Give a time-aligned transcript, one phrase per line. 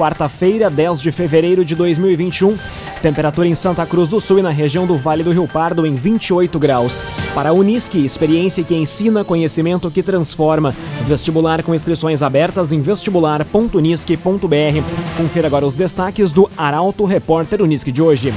[0.00, 2.56] quarta-feira, 10 de fevereiro de 2021.
[3.02, 5.94] Temperatura em Santa Cruz do Sul e na região do Vale do Rio Pardo em
[5.94, 7.02] 28 graus.
[7.34, 10.74] Para a Unisque, experiência que ensina, conhecimento que transforma.
[11.06, 15.16] Vestibular com inscrições abertas em vestibular.unisque.br.
[15.18, 18.32] Confira agora os destaques do Arauto Repórter Unisque de hoje.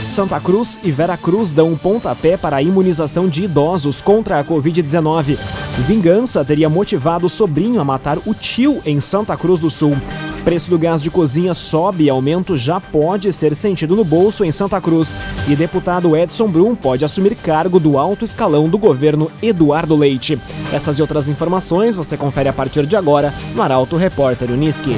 [0.00, 4.44] Santa Cruz e Vera Cruz dão um pontapé para a imunização de idosos contra a
[4.44, 5.38] Covid-19.
[5.86, 9.96] Vingança teria motivado o sobrinho a matar o tio em Santa Cruz do Sul.
[10.44, 14.52] Preço do gás de cozinha sobe e aumento já pode ser sentido no bolso em
[14.52, 15.16] Santa Cruz.
[15.48, 20.38] E deputado Edson Brum pode assumir cargo do alto escalão do governo Eduardo Leite.
[20.70, 24.96] Essas e outras informações você confere a partir de agora no Arauto Repórter Uniski.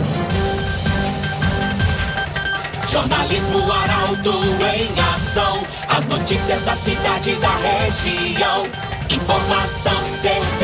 [2.89, 4.33] Jornalismo Arauto
[4.75, 5.63] em ação.
[5.89, 8.67] As notícias da cidade e da região.
[9.09, 10.56] Informação, opinião.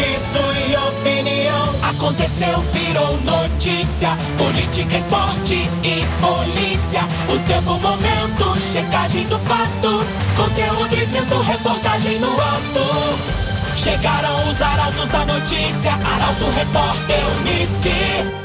[1.97, 4.17] Aconteceu, virou notícia.
[4.39, 7.01] Política, esporte e polícia.
[7.29, 10.05] O tempo, momento, checagem do fato.
[10.35, 13.77] Conteúdo dizendo, reportagem no ato.
[13.77, 15.93] Chegaram os arautos da notícia.
[15.93, 18.43] Arauto, repórter, Unisque.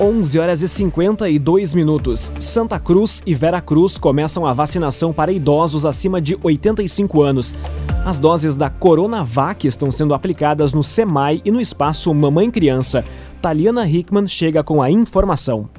[0.00, 2.32] 11 horas e 52 minutos.
[2.40, 7.54] Santa Cruz e Vera Cruz começam a vacinação para idosos acima de 85 anos.
[8.04, 13.02] As doses da Coronavac estão sendo aplicadas no SEMAI e no espaço Mamãe Criança.
[13.40, 15.70] Taliana Hickman chega com a informação.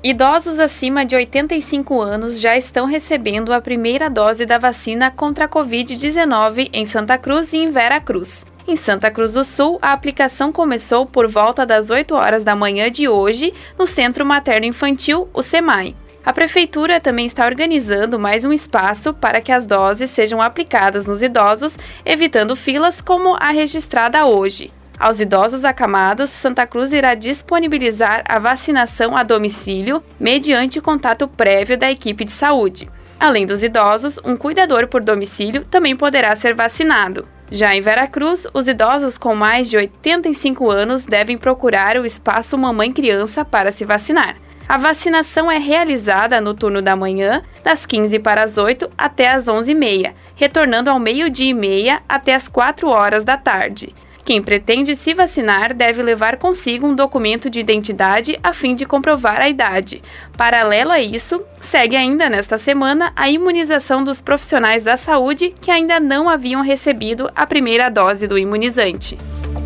[0.00, 5.48] Idosos acima de 85 anos já estão recebendo a primeira dose da vacina contra a
[5.48, 8.46] Covid-19 em Santa Cruz e em Vera Cruz.
[8.68, 12.88] Em Santa Cruz do Sul, a aplicação começou por volta das 8 horas da manhã
[12.88, 15.96] de hoje no Centro Materno Infantil, o SEMAI.
[16.26, 21.22] A Prefeitura também está organizando mais um espaço para que as doses sejam aplicadas nos
[21.22, 24.72] idosos, evitando filas como a registrada hoje.
[24.98, 31.92] Aos idosos acamados, Santa Cruz irá disponibilizar a vacinação a domicílio, mediante contato prévio da
[31.92, 32.90] equipe de saúde.
[33.20, 37.28] Além dos idosos, um cuidador por domicílio também poderá ser vacinado.
[37.52, 42.90] Já em Veracruz, os idosos com mais de 85 anos devem procurar o espaço Mamãe
[42.90, 44.34] Criança para se vacinar.
[44.68, 49.44] A vacinação é realizada no turno da manhã, das 15 para as 8 até as
[49.44, 53.94] 11h30, retornando ao meio-dia e meia até as 4 horas da tarde.
[54.24, 59.40] Quem pretende se vacinar deve levar consigo um documento de identidade a fim de comprovar
[59.40, 60.02] a idade.
[60.36, 66.00] Paralelo a isso, segue ainda nesta semana a imunização dos profissionais da saúde que ainda
[66.00, 69.16] não haviam recebido a primeira dose do imunizante.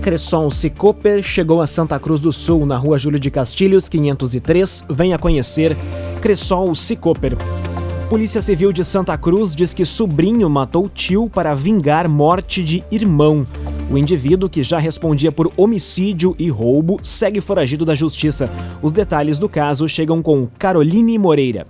[0.00, 4.84] Cresson Cicoper chegou a Santa Cruz do Sul, na rua Júlio de Castilhos, 503.
[4.88, 5.77] Venha conhecer
[6.22, 7.37] Cressol Cicoper.
[8.09, 13.47] Polícia Civil de Santa Cruz diz que sobrinho matou tio para vingar morte de irmão.
[13.91, 18.49] O indivíduo, que já respondia por homicídio e roubo, segue foragido da justiça.
[18.81, 21.67] Os detalhes do caso chegam com Caroline Moreira.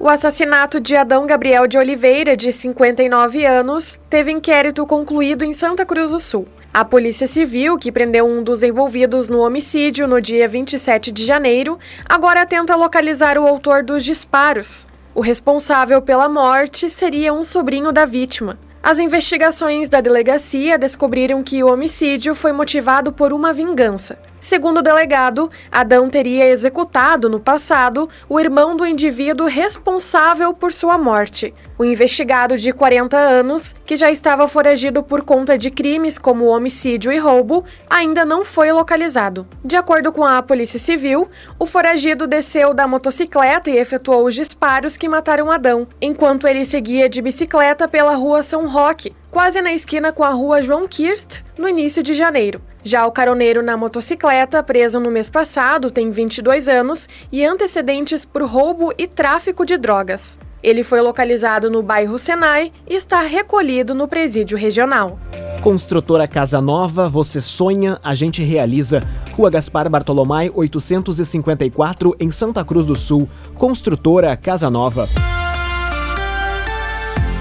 [0.00, 5.86] O assassinato de Adão Gabriel de Oliveira, de 59 anos, teve inquérito concluído em Santa
[5.86, 6.48] Cruz do Sul.
[6.72, 11.76] A Polícia Civil, que prendeu um dos envolvidos no homicídio no dia 27 de janeiro,
[12.08, 14.86] agora tenta localizar o autor dos disparos.
[15.12, 18.56] O responsável pela morte seria um sobrinho da vítima.
[18.80, 24.16] As investigações da delegacia descobriram que o homicídio foi motivado por uma vingança.
[24.40, 30.96] Segundo o delegado, Adão teria executado no passado o irmão do indivíduo responsável por sua
[30.96, 31.52] morte.
[31.78, 37.12] O investigado de 40 anos, que já estava foragido por conta de crimes como homicídio
[37.12, 39.46] e roubo, ainda não foi localizado.
[39.64, 44.96] De acordo com a Polícia Civil, o foragido desceu da motocicleta e efetuou os disparos
[44.96, 50.12] que mataram Adão, enquanto ele seguia de bicicleta pela rua São Roque, quase na esquina
[50.12, 52.60] com a rua João Kirst, no início de janeiro.
[52.82, 58.42] Já o caroneiro na motocicleta, preso no mês passado, tem 22 anos e antecedentes por
[58.42, 60.38] roubo e tráfico de drogas.
[60.62, 65.18] Ele foi localizado no bairro Senai e está recolhido no presídio regional.
[65.62, 69.02] Construtora Casa Nova, você sonha, a gente realiza.
[69.36, 73.28] Rua Gaspar Bartolomai, 854, em Santa Cruz do Sul.
[73.54, 75.06] Construtora Casa Nova.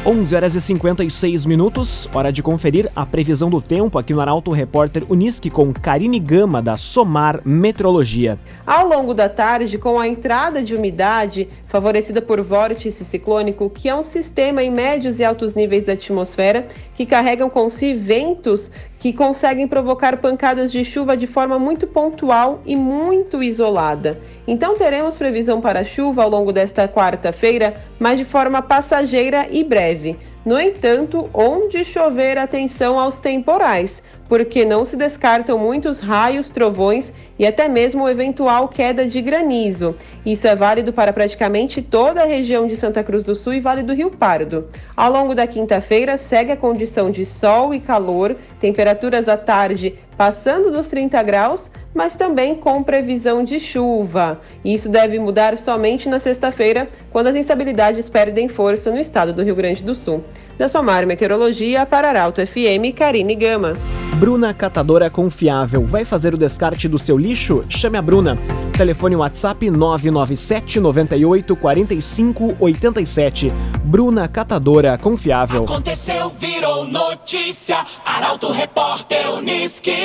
[0.09, 4.50] 11 horas e 56 minutos, hora de conferir a previsão do tempo aqui no Arauto
[4.50, 8.39] Repórter Unisque com Karine Gama, da Somar Metrologia.
[8.65, 13.94] Ao longo da tarde, com a entrada de umidade favorecida por vórtice ciclônico, que é
[13.94, 19.13] um sistema em médios e altos níveis da atmosfera que carregam com si ventos que
[19.13, 24.19] conseguem provocar pancadas de chuva de forma muito pontual e muito isolada.
[24.46, 30.18] Então teremos previsão para chuva ao longo desta quarta-feira, mas de forma passageira e breve.
[30.46, 37.47] No entanto, onde chover, atenção aos temporais porque não se descartam muitos raios, trovões e
[37.47, 39.95] até mesmo eventual queda de granizo.
[40.23, 43.81] Isso é válido para praticamente toda a região de Santa Cruz do Sul e Vale
[43.81, 44.67] do Rio Pardo.
[44.95, 50.69] Ao longo da quinta-feira, segue a condição de sol e calor, temperaturas à tarde passando
[50.69, 54.41] dos 30 graus, mas também com previsão de chuva.
[54.63, 59.55] Isso deve mudar somente na sexta-feira, quando as instabilidades perdem força no estado do Rio
[59.55, 60.21] Grande do Sul.
[60.59, 63.77] Da Somar Meteorologia para Arauto FM, Karine Gama.
[64.15, 65.85] Bruna Catadora Confiável.
[65.85, 67.63] Vai fazer o descarte do seu lixo?
[67.69, 68.38] Chame a Bruna.
[68.77, 73.53] Telefone WhatsApp 997 98 45 87.
[73.85, 75.63] Bruna Catadora Confiável.
[75.63, 77.77] Aconteceu, virou notícia.
[78.03, 79.95] Arauto Repórter Uniski.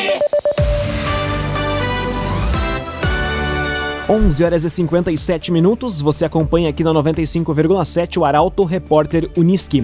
[4.09, 6.01] 11 horas e 57 minutos.
[6.01, 9.83] Você acompanha aqui na 95,7 o Arauto Repórter Uniski.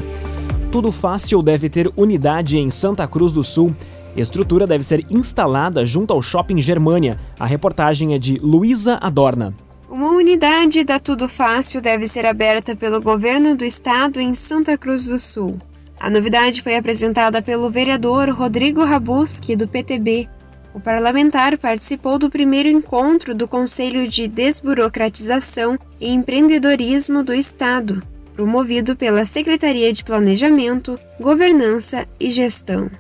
[0.71, 3.75] Tudo fácil deve ter unidade em Santa Cruz do Sul.
[4.17, 7.19] Estrutura deve ser instalada junto ao Shopping Germânia.
[7.41, 9.53] A reportagem é de Luísa Adorna.
[9.89, 15.07] Uma unidade da Tudo Fácil deve ser aberta pelo governo do estado em Santa Cruz
[15.07, 15.59] do Sul.
[15.99, 20.29] A novidade foi apresentada pelo vereador Rodrigo Rabuski, do PTB.
[20.73, 28.01] O parlamentar participou do primeiro encontro do Conselho de Desburocratização e Empreendedorismo do Estado,
[28.41, 32.91] promovido pela Secretaria de Planejamento, Governança e Gestão.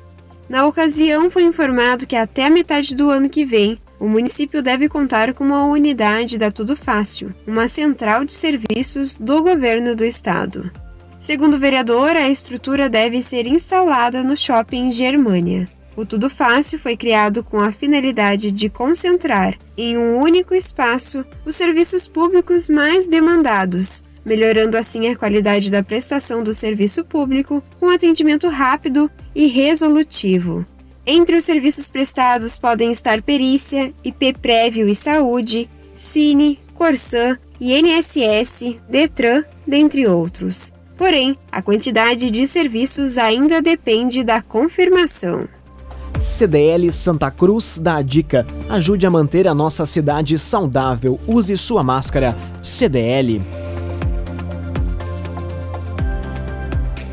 [0.46, 4.86] Na ocasião, foi informado que até a metade do ano que vem, o município deve
[4.86, 10.70] contar com uma unidade da Tudo Fácil, uma central de serviços do governo do estado.
[11.18, 15.66] Segundo o vereador, a estrutura deve ser instalada no shopping Germânia.
[15.96, 21.56] O Tudo Fácil foi criado com a finalidade de concentrar em um único espaço os
[21.56, 28.48] serviços públicos mais demandados, melhorando assim a qualidade da prestação do serviço público com atendimento
[28.48, 30.64] rápido e resolutivo.
[31.06, 39.42] Entre os serviços prestados podem estar perícia, IP prévio e saúde, Cine, Corsan, INSS, Detran,
[39.66, 40.72] dentre outros.
[40.96, 45.48] Porém, a quantidade de serviços ainda depende da confirmação.
[46.20, 51.18] CDL Santa Cruz dá a dica: ajude a manter a nossa cidade saudável.
[51.26, 52.36] Use sua máscara.
[52.62, 53.40] CDL.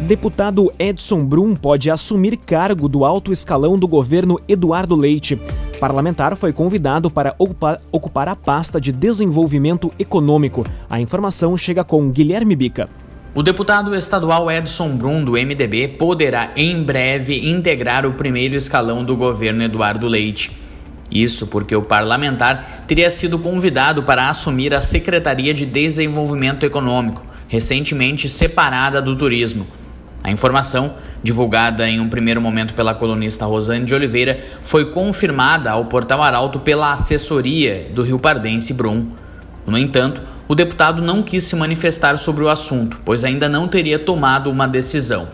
[0.08, 5.38] Deputado Edson Brum pode assumir cargo do alto escalão do governo Eduardo Leite.
[5.82, 10.66] Parlamentar foi convidado para ocupar, ocupar a pasta de desenvolvimento econômico.
[10.90, 12.88] A informação chega com Guilherme Bica.
[13.36, 19.18] O deputado estadual Edson Brum, do MDB, poderá em breve integrar o primeiro escalão do
[19.18, 20.58] governo Eduardo Leite.
[21.12, 28.30] Isso porque o parlamentar teria sido convidado para assumir a Secretaria de Desenvolvimento Econômico, recentemente
[28.30, 29.68] separada do turismo.
[30.24, 35.86] A informação, divulgada em um primeiro momento pela colunista Rosane de Oliveira, foi confirmada ao
[35.86, 39.08] portal Arauto pela assessoria do Rio Pardense Brum.
[39.66, 44.00] No entanto, o deputado não quis se manifestar sobre o assunto, pois ainda não teria
[44.00, 45.28] tomado uma decisão.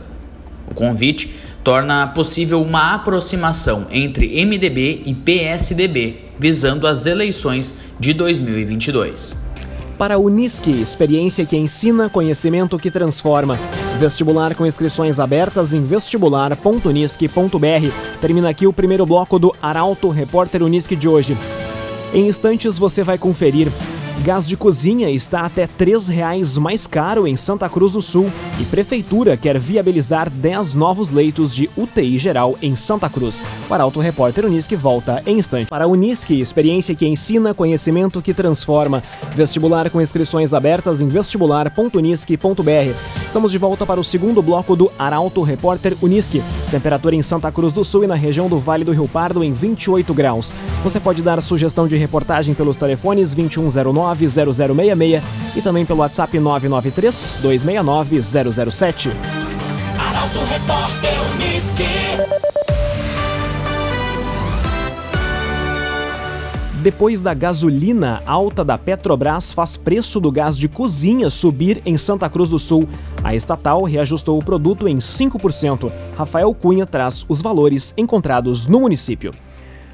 [0.69, 1.33] O convite
[1.63, 9.52] torna possível uma aproximação entre MDB e PSDB, visando as eleições de 2022
[10.03, 13.57] para a Unisque, experiência que ensina, conhecimento que transforma.
[14.01, 18.19] Vestibular com inscrições abertas em vestibular.unisque.br.
[18.19, 21.37] Termina aqui o primeiro bloco do Arauto Repórter Unisque de hoje.
[22.13, 23.71] Em instantes você vai conferir
[24.21, 28.63] Gás de cozinha está até R$ 3,00 mais caro em Santa Cruz do Sul e
[28.63, 33.43] Prefeitura quer viabilizar 10 novos leitos de UTI geral em Santa Cruz.
[33.67, 35.67] Para Auto Repórter Unisque volta em instante.
[35.67, 39.01] Para a Unisque, experiência que ensina, conhecimento que transforma.
[39.35, 42.95] Vestibular com inscrições abertas em vestibular.unisque.br.
[43.25, 46.41] Estamos de volta para o segundo bloco do Arauto Repórter Unisque.
[46.69, 49.51] Temperatura em Santa Cruz do Sul e na região do Vale do Rio Pardo em
[49.51, 50.53] 28 graus.
[50.83, 55.23] Você pode dar sugestão de reportagem pelos telefones 2109 0066
[55.55, 59.11] e também pelo WhatsApp 993 269 007.
[59.99, 61.23] Arauto Repórter
[66.83, 72.29] Depois da gasolina alta da Petrobras faz preço do gás de cozinha subir em Santa
[72.29, 72.89] Cruz do Sul.
[73.23, 75.89] A estatal reajustou o produto em 5%.
[76.17, 79.31] Rafael Cunha traz os valores encontrados no município.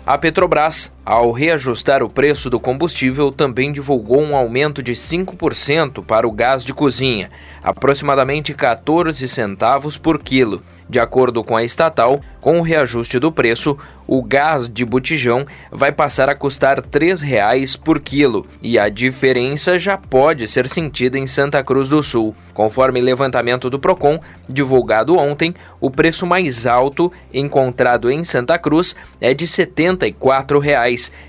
[0.04, 6.28] A Petrobras ao reajustar o preço do combustível, também divulgou um aumento de 5% para
[6.28, 7.32] o gás de cozinha,
[7.64, 10.62] aproximadamente 14 centavos por quilo.
[10.88, 15.92] De acordo com a estatal, com o reajuste do preço, o gás de botijão vai
[15.92, 21.28] passar a custar R$ 3,00 por quilo e a diferença já pode ser sentida em
[21.28, 22.36] Santa Cruz do Sul.
[22.56, 29.32] Conforme levantamento do Procon, divulgado ontem, o preço mais alto encontrado em Santa Cruz é
[29.32, 30.60] de R$ 74,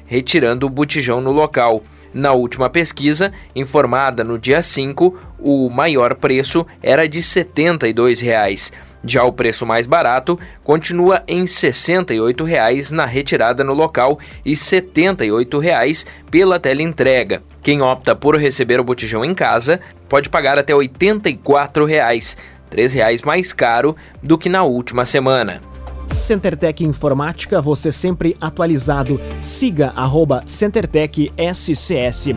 [0.06, 1.82] retirando o botijão no local.
[2.12, 8.72] Na última pesquisa, informada no dia 5, o maior preço era de 72 reais.
[9.04, 14.56] Já o preço mais barato continua em R$ 68,00 na retirada no local e R$
[14.56, 17.42] 78,00 pela teleentrega.
[17.62, 22.36] Quem opta por receber o botijão em casa pode pagar até R$ 84,00,
[22.70, 25.69] R$ 3,00 mais caro do que na última semana.
[26.20, 29.20] CenterTech Informática, você sempre atualizado.
[29.40, 32.28] Siga arroba CenterTech SCS.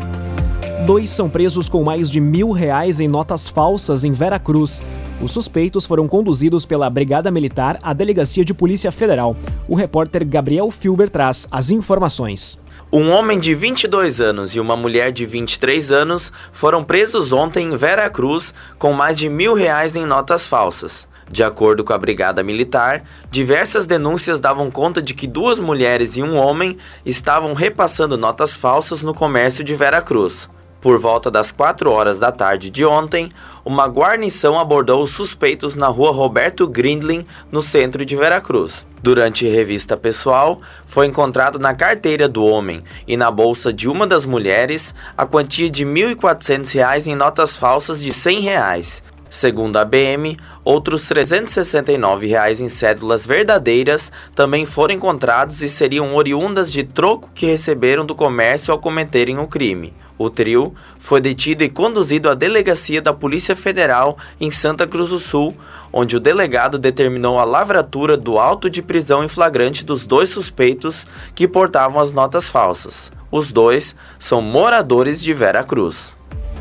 [0.85, 4.81] Dois são presos com mais de mil reais em notas falsas em Vera Cruz.
[5.21, 9.35] Os suspeitos foram conduzidos pela Brigada Militar à Delegacia de Polícia Federal.
[9.67, 12.57] O repórter Gabriel Filber traz as informações.
[12.91, 17.75] Um homem de 22 anos e uma mulher de 23 anos foram presos ontem em
[17.75, 21.07] Vera Cruz com mais de mil reais em notas falsas.
[21.29, 26.23] De acordo com a Brigada Militar, diversas denúncias davam conta de que duas mulheres e
[26.23, 30.49] um homem estavam repassando notas falsas no comércio de Vera Cruz.
[30.83, 33.31] Por volta das 4 horas da tarde de ontem,
[33.63, 38.85] uma guarnição abordou os suspeitos na rua Roberto Grindlin, no centro de Veracruz.
[39.01, 44.25] Durante revista pessoal, foi encontrado na carteira do homem e na bolsa de uma das
[44.25, 49.03] mulheres a quantia de R$ 1.400 em notas falsas de 100 reais.
[49.33, 56.71] Segundo a BM, outros 369 reais em cédulas verdadeiras também foram encontrados e seriam oriundas
[56.71, 59.91] de troco que receberam do comércio ao cometerem o crime.
[60.19, 65.17] O trio foi detido e conduzido à delegacia da Polícia Federal em Santa Cruz do
[65.17, 65.57] Sul,
[65.91, 71.07] onde o delegado determinou a lavratura do auto de prisão em flagrante dos dois suspeitos
[71.33, 73.11] que portavam as notas falsas.
[73.31, 76.13] Os dois são moradores de Vera Cruz.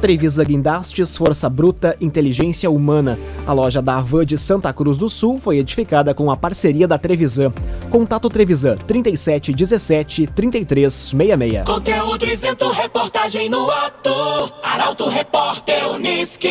[0.02, 3.16] Trevisa Guindastes, Força Bruta, Inteligência Humana.
[3.46, 6.98] A loja da Avan de Santa Cruz do Sul foi edificada com a parceria da
[6.98, 7.52] Trevisan.
[7.88, 11.62] Contato Trevisan 37 17 33 66.
[11.64, 14.10] Conteúdo isento, reportagem no ato.
[14.64, 16.48] Arauto Repórter Uniski.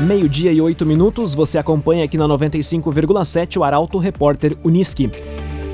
[0.00, 5.10] Meio-dia e oito minutos, você acompanha aqui na 95,7 o Arauto Repórter Uniski.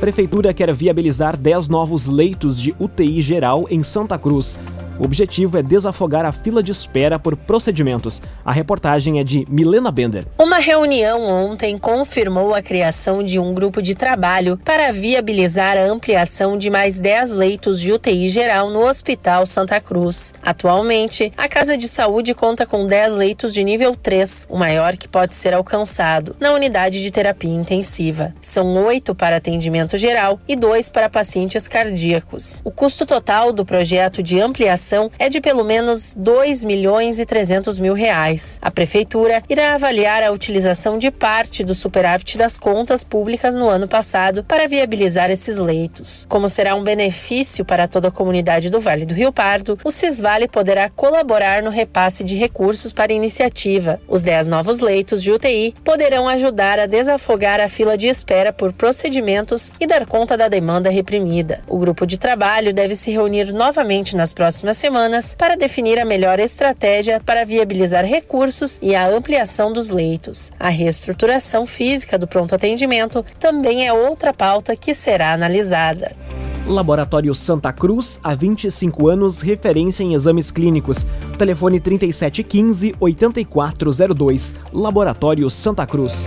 [0.00, 4.58] Prefeitura quer viabilizar 10 novos leitos de UTI geral em Santa Cruz.
[5.00, 8.20] O objetivo é desafogar a fila de espera por procedimentos.
[8.44, 10.26] A reportagem é de Milena Bender.
[10.38, 16.58] Uma reunião ontem confirmou a criação de um grupo de trabalho para viabilizar a ampliação
[16.58, 20.34] de mais 10 leitos de UTI geral no Hospital Santa Cruz.
[20.42, 25.08] Atualmente, a Casa de Saúde conta com 10 leitos de nível 3, o maior que
[25.08, 28.34] pode ser alcançado, na unidade de terapia intensiva.
[28.42, 32.60] São oito para atendimento geral e dois para pacientes cardíacos.
[32.66, 37.78] O custo total do projeto de ampliação é de pelo menos 2 milhões e 300
[37.78, 38.58] mil reais.
[38.60, 43.86] A prefeitura irá avaliar a utilização de parte do superávit das contas públicas no ano
[43.86, 46.26] passado para viabilizar esses leitos.
[46.28, 50.48] Como será um benefício para toda a comunidade do Vale do Rio Pardo, o Cisvale
[50.48, 54.00] poderá colaborar no repasse de recursos para a iniciativa.
[54.08, 58.72] Os 10 novos leitos de UTI poderão ajudar a desafogar a fila de espera por
[58.72, 61.60] procedimentos e dar conta da demanda reprimida.
[61.68, 66.38] O grupo de trabalho deve se reunir novamente nas próximas semanas para definir a melhor
[66.40, 70.52] estratégia para viabilizar recursos e a ampliação dos leitos.
[70.58, 76.16] A reestruturação física do pronto atendimento também é outra pauta que será analisada.
[76.66, 81.06] Laboratório Santa Cruz, há 25 anos, referência em exames clínicos.
[81.36, 84.54] Telefone 3715-8402.
[84.72, 86.26] Laboratório Santa Cruz.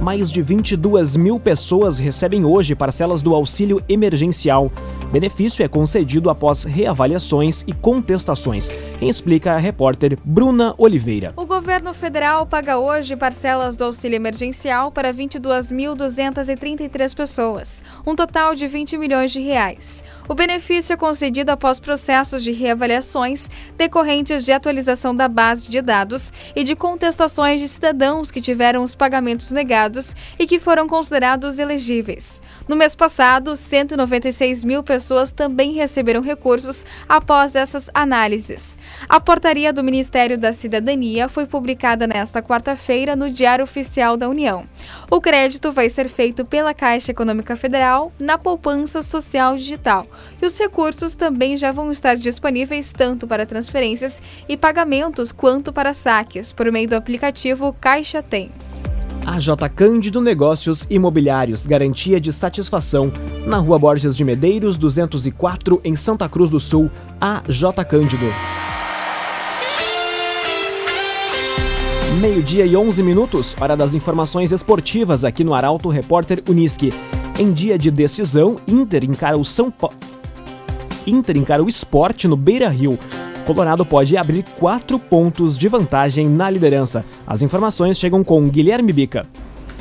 [0.00, 4.70] Mais de 22 mil pessoas recebem hoje parcelas do auxílio emergencial.
[5.10, 8.68] Benefício é concedido após reavaliações e contestações.
[8.98, 11.32] Quem explica é a repórter Bruna Oliveira.
[11.34, 18.66] O governo federal paga hoje parcelas do auxílio emergencial para 22.233 pessoas, um total de
[18.66, 20.04] 20 milhões de reais.
[20.28, 23.48] O benefício é concedido após processos de reavaliações
[23.78, 28.94] decorrentes de atualização da base de dados e de contestações de cidadãos que tiveram os
[28.94, 32.42] pagamentos negados e que foram considerados elegíveis.
[32.68, 34.97] No mês passado, 196 mil pessoas
[35.30, 38.78] também receberam recursos após essas análises.
[39.08, 44.64] A portaria do Ministério da Cidadania foi publicada nesta quarta-feira no Diário Oficial da União.
[45.10, 50.06] O crédito vai ser feito pela Caixa Econômica Federal na poupança social digital
[50.40, 55.94] e os recursos também já vão estar disponíveis tanto para transferências e pagamentos quanto para
[55.94, 58.50] saques por meio do aplicativo Caixa Tem.
[59.28, 63.12] AJ Cândido Negócios Imobiliários, garantia de satisfação.
[63.44, 66.90] Na Rua Borges de Medeiros, 204, em Santa Cruz do Sul.
[67.20, 68.24] AJ Cândido.
[72.18, 76.90] Meio-dia e 11 minutos, hora das informações esportivas aqui no Arauto Repórter Uniski.
[77.38, 79.94] Em dia de decisão, Inter encara o São Paulo.
[81.06, 82.98] Inter encara o esporte no Beira Rio.
[83.48, 87.02] Colorado pode abrir quatro pontos de vantagem na liderança.
[87.26, 89.26] As informações chegam com Guilherme Bica.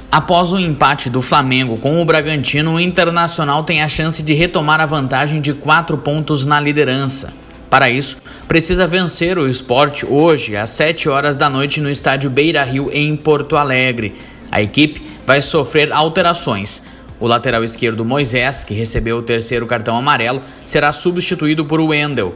[0.09, 4.79] Após o empate do Flamengo com o Bragantino, o Internacional tem a chance de retomar
[4.79, 7.33] a vantagem de quatro pontos na liderança.
[7.69, 8.15] Para isso,
[8.47, 13.17] precisa vencer o esporte hoje, às 7 horas da noite, no estádio Beira Rio, em
[13.17, 14.15] Porto Alegre.
[14.49, 16.81] A equipe vai sofrer alterações.
[17.19, 22.33] O lateral esquerdo Moisés, que recebeu o terceiro cartão amarelo, será substituído por Wendel.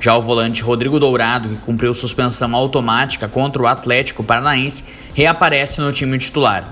[0.00, 5.92] Já o volante Rodrigo Dourado, que cumpriu suspensão automática contra o Atlético Paranaense, reaparece no
[5.92, 6.64] time titular.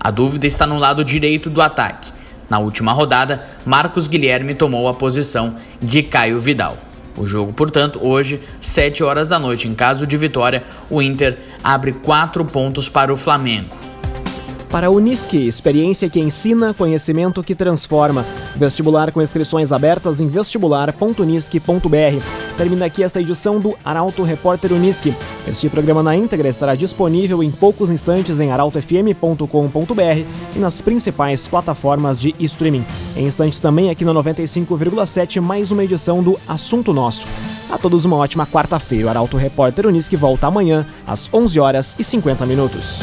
[0.00, 2.10] A dúvida está no lado direito do ataque.
[2.48, 6.78] Na última rodada, Marcos Guilherme tomou a posição de Caio Vidal.
[7.14, 11.92] O jogo, portanto, hoje, 7 horas da noite, em caso de vitória, o Inter abre
[11.92, 13.91] 4 pontos para o Flamengo.
[14.72, 18.24] Para a Unisque, experiência que ensina, conhecimento que transforma.
[18.56, 22.24] Vestibular com inscrições abertas em vestibular.unisque.br.
[22.56, 25.14] Termina aqui esta edição do Arauto Repórter Unisque.
[25.46, 30.24] Este programa na íntegra estará disponível em poucos instantes em arautofm.com.br
[30.56, 32.86] e nas principais plataformas de streaming.
[33.14, 37.26] Em instantes também aqui na 95,7 mais uma edição do Assunto Nosso.
[37.70, 39.08] A todos uma ótima quarta-feira.
[39.08, 43.02] O Arauto Repórter Unisque volta amanhã às 11 horas e 50 minutos.